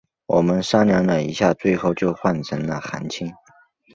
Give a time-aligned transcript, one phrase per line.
[0.25, 3.31] 我们商量了一下最后就换成了韩青。